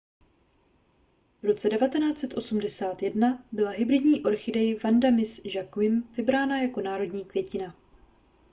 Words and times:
v 1.41 1.43
roce 1.45 1.69
1981 1.69 3.43
byla 3.51 3.69
hybridní 3.71 4.25
orchidej 4.25 4.75
vanda 4.83 5.09
miss 5.11 5.41
joaquim 5.45 6.03
vybrána 6.17 6.61
jako 6.61 6.81
národní 6.81 7.25
květina 7.25 7.75